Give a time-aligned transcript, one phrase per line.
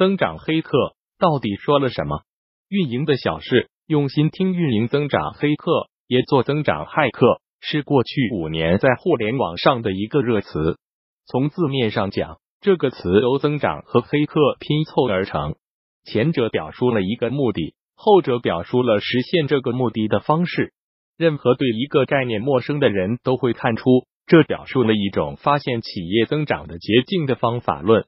[0.00, 2.22] 增长黑客到底说了什么？
[2.70, 4.54] 运营的小事，用心听。
[4.54, 10.78] 运营增长黑客也做增长骇客，是过去五年在互联网上的一个热词。
[11.26, 15.56] 从字面上讲，这个词由增长和黑客拼凑而成，
[16.04, 20.72] 前者表述了一个目的，后者表述了实现这个目的的方式。
[21.18, 23.84] 任何对一个概念陌生的人都会看出，
[24.24, 28.06] 这表述了一种发现企业增长的捷径的方法论。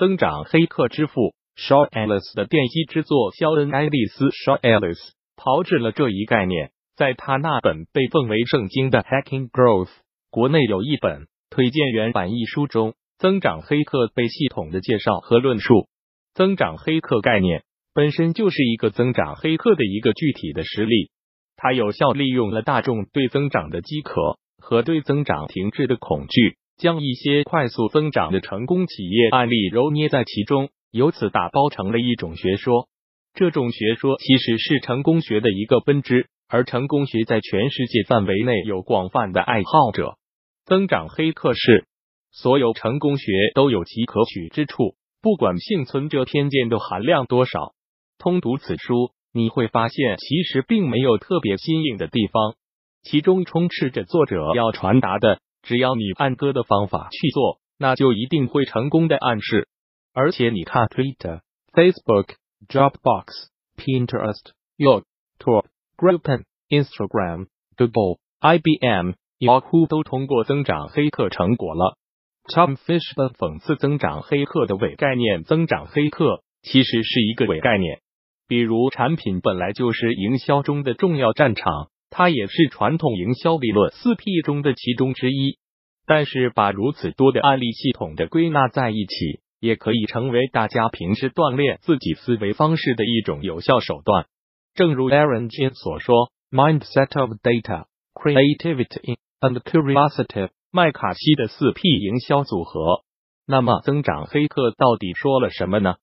[0.00, 4.96] 增长黑客之父 Shaw Ellis 的电机之作肖恩·爱丽丝 Shaw Ellis
[5.36, 9.88] 炮制了这一概念，在他那本被奉为圣经的《Hacking Growth》
[10.30, 15.86] 国内有一本推荐原版一书中，增长黑客被系统的介绍和论述。
[16.32, 21.10] 增长黑客概念本身就是一个增长黑客的一个具体的实例，
[21.56, 26.56] 它有效利用了大众对增长的饥渴和对增长停滞的恐惧。
[26.80, 32.88] 将一些快速增长的成功企业案例揉捏在其中，由此打包成了一种学说。
[33.34, 40.16] 这种学说其实是成功学的一个分支，而成功学在全世界范围内有广泛的爱好者。
[40.64, 41.84] 增长黑客是
[42.32, 47.74] 所有成功学都有其可取之处，不管幸存者偏见的含量多少。
[48.18, 52.54] 通读此书，你会发现其实并没有特别新颖的地方，
[53.02, 55.40] 其中充斥着作者要传达的。
[55.62, 59.68] 只要你按哥的方法去做，那就一定会成功的暗示。
[60.12, 61.40] 而且你看，Twitter、
[61.72, 62.34] Facebook、
[62.68, 63.26] Dropbox、
[63.76, 65.66] Pinterest、YouTube、
[65.96, 71.96] Groupon、Instagram、Google、IBM、Yahoo 都通过增长黑客成果了。
[72.44, 78.00] Tom Fish 的讽刺增长黑客的伪概念，增长黑客其实是一个伪概念。
[78.48, 81.89] 比如，产品本来就是营销中的重要战场。
[82.10, 85.58] 它也是传统营销理论四 P 中的其中之一，
[86.06, 94.26] 但是把如此多的案例系统的归纳在一起，也可以成为大家平时锻炼自己思维方式的一种有效手段。
[94.74, 103.02] 正如 Aaron Jin 所说：“Mindset of data, creativity and curiosity。”麦卡锡的四 P 营销组合。
[103.44, 105.96] 那么，增长黑客到底说了什么呢？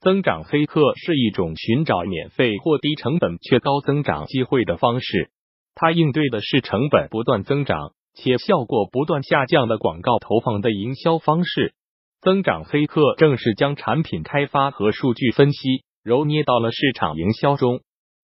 [0.00, 5.30] 增长黑客是一种寻找免费或低成本却高增长机会的方式。
[5.74, 11.74] 它应对的是成本不断增长且效果不断下降的广告投放的营销方式。
[12.20, 17.80] 增长黑客正是将产品开发和数据分析揉捏到了市场营销中。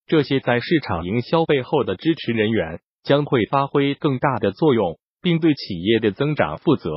[0.07, 6.89] 这些在市场营销背后的支持人员将会发挥更大的作用，并对企业的增长负责。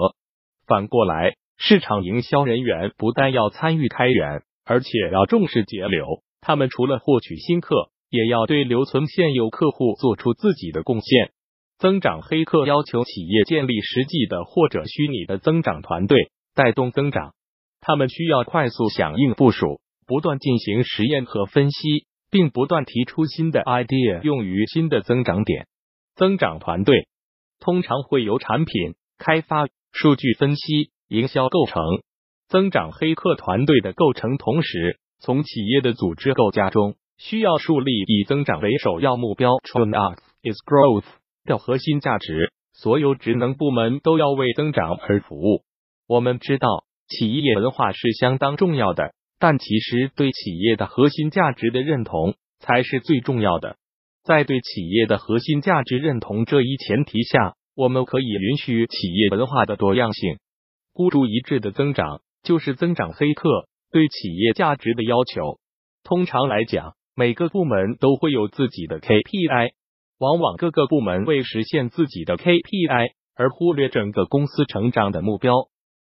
[0.67, 6.23] 反过来，市场营销人员不但要参与开源，而且要重视节流。
[6.41, 7.91] 他们除了获取新客。
[8.15, 11.33] 也要对留存现有客户做出自己的贡献。
[11.79, 17.35] 增长黑客要求企业建立实际的或者虚拟的增长团队，带动增长。
[17.81, 25.67] 他们需要快速响应部署，不断进行实验和分析，并不断提出新的 idea 用于新的增长点。
[26.15, 27.09] 增长团队
[27.59, 31.83] 通常会由产品开发、数据分析、营销构成。
[32.47, 36.95] 增长黑客团队的构成，同时从企业的组织构架中。
[37.17, 41.05] 需要树立以增长为首要目标 t r u n is growth
[41.45, 42.53] 的核心价值。
[42.77, 45.63] 所有职能部门都要为增长而服务。
[46.09, 46.67] 我们知道，
[47.07, 53.77] 企业文化是相当重要的，但其实对企业的核心价值的认同才是最重要的。
[54.25, 60.39] 在对企业的核心价值认同这一前提下，我们可以允许企业文化的多样性。
[60.93, 65.61] 孤注一掷的增长就是增长黑客对企业价值的要求。
[66.03, 66.95] 通常来讲。
[67.17, 69.71] 每个部门都会有自己的 KPI，
[70.19, 75.53] 往往各个部门为实现自己的 KPI 而忽略整个公司成长的目标，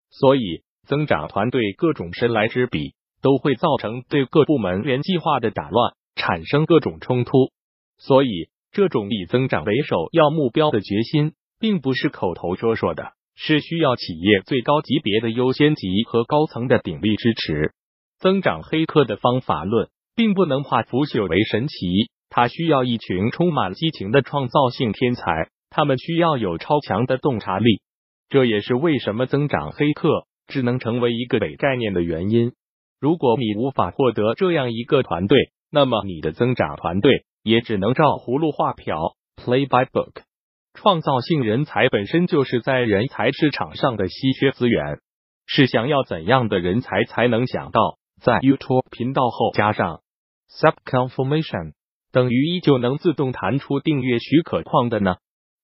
[0.09, 7.51] 所以增长团队各种神来之笔都会造成对各部门原计划的打乱，产生各种冲突。
[7.99, 17.73] 所以，这种以增长为首要目标的决心，并不是口头说说的，是需要企业最高级别的优先级和高层的鼎力支持。
[18.21, 19.89] 增长黑客的方法论。
[20.21, 27.81] 并不能化腐朽为神奇，他需要一群充满激情的创造性天才，他们需要有超强的洞察力。
[28.29, 32.53] 这也是为什么增长黑客只能成为一个伪概念的原因。
[33.01, 35.39] 如果你无法获得这样一个团队，
[35.73, 40.25] 那么你的增长团队也只能照葫芦画瓢，play by book。
[40.75, 44.99] 创造性人才本身就是在人才市场上的稀缺资源，
[45.47, 50.03] 是想要怎样的人才才能想到在 YouTube 频道后加上。
[50.51, 51.73] Sub confirmation
[52.13, 55.17] 等于依旧能自动弹出订阅许可框的呢？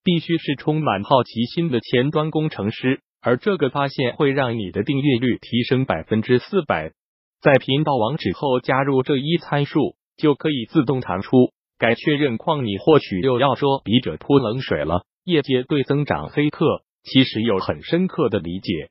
[0.05, 6.93] 必须是充满好奇心的前端工程师，而这个发现会让你的订阅率提升百分之四百。
[7.41, 11.51] 在频道网址后加入这一参数，就可以自动弹出。
[11.79, 15.05] 该确认框你或许又要说笔者泼冷水了。
[15.25, 18.91] 业界对增长黑客其实有很深刻的理解。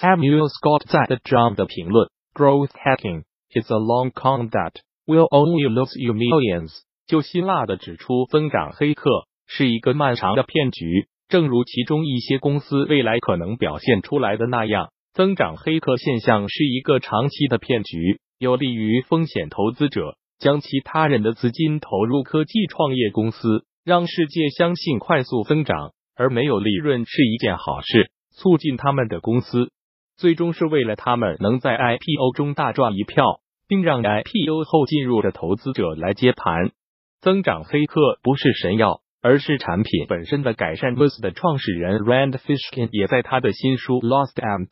[0.00, 4.72] Samuel Scott 在 The Drum 的评论：Growth hacking is a long con that
[5.06, 6.72] will only lose you millions。
[7.06, 9.10] 就辛辣的指出，增长黑客
[9.46, 11.06] 是一个漫长的骗局。
[11.28, 29.70] 正如其中一些公司未来可能表现出来的那样，增长黑客现象是一个长期的骗局，有利于风险投资者将其他人的资金投入科技创业公司，让世界相信快速增长而没有利润是一件好事，促进他们的公司，
[30.16, 36.72] 最终是为了他们能在 IPO 中大赚一票，并让 IPO 后进入的投资者来接盘。
[37.20, 39.00] 增长黑客不是神药。
[39.22, 40.94] 而是产品本身的改善。
[40.94, 44.68] Boost 的创始人 Rand Fishkin 也在他的新书《Lost Amp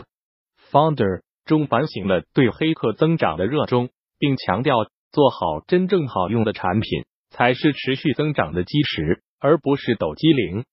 [0.71, 10.65] Founder》中反省了对黑客增长的热衷，并强调做好真正好用的产品才是持续增长的基石，而不是抖机灵。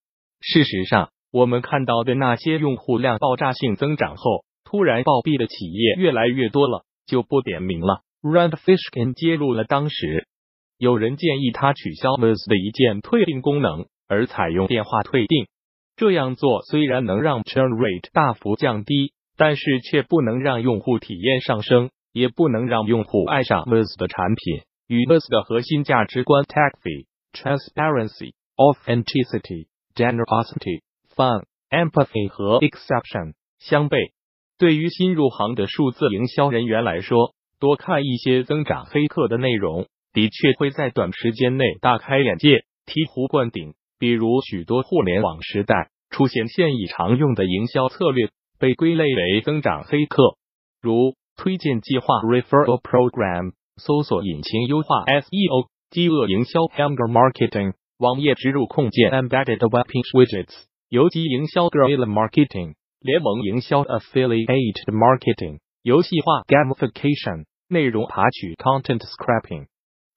[0.41, 8.03] 事实上，我们看到的那些用户量爆炸性增长后突然暴毙的企业越来越多了，就不点名了。
[8.21, 10.27] Rand Fishkin 揭露了当时。
[10.77, 15.47] 有人建议他取消 Muse 的一键退订功能，而采用电话退订。
[15.95, 24.63] 这样做虽然能让 churn rate 大幅降低，但是却不能让用户体验上升，也不能让用户爱上 Muse 的产品。
[24.87, 30.81] 与 Muse 的核心价值观 Taxi、Transparency、Authenticity、Generosity、
[31.15, 34.11] Fun、Empathy 和 Exception 相悖。
[34.59, 39.85] 对于新入行的数字营销人员来说，多看一些增长黑客的内容。
[40.13, 43.75] 的确会在短时间内大开眼界、醍醐灌顶。
[43.97, 48.29] 比如，许多互联网时代出现现已常用的营销策略，
[48.59, 50.35] 被归类为增长黑客，
[50.81, 64.91] 如推荐计划 （referral program）、搜索引擎优化 （SEO）、饥饿营销 （hunger marketing）、网页植入控件 （embedded Web p i n g widgets）、游击营销 （guerrilla marketing）、联盟营销 （affiliate
[64.91, 69.67] marketing）、游戏化 （gamification）、内容爬取 （content scraping）。